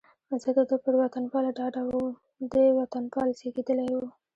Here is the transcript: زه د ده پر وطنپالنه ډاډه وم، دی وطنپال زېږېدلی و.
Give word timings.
زه 0.41 0.49
د 0.57 0.59
ده 0.69 0.77
پر 0.83 0.93
وطنپالنه 1.01 1.51
ډاډه 1.57 1.81
وم، 1.85 2.07
دی 2.51 2.65
وطنپال 2.79 3.29
زېږېدلی 3.39 3.89
و. 3.95 4.01